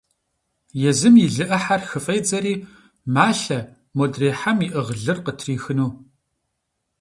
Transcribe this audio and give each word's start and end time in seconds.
Езым 0.89 1.15
и 1.25 1.27
лы 1.35 1.43
Ӏыхьэр 1.49 1.81
хыфӀедзэри, 1.89 2.55
малъэ, 3.13 3.59
модрей 3.97 4.35
хьэм 4.39 4.57
иӀыгъ 4.67 4.91
лыр 5.03 5.19
къытрихыну. 5.25 5.91